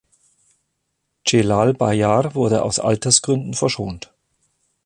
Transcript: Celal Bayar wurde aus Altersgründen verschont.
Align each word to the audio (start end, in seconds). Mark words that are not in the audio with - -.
Celal 1.27 1.75
Bayar 1.75 2.33
wurde 2.33 2.63
aus 2.63 2.79
Altersgründen 2.79 3.53
verschont. 3.53 4.11